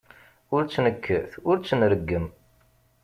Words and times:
Ur 0.53 0.61
tt-nekkat 0.63 1.31
ur 1.49 1.55
tt-nreggem. 1.57 2.25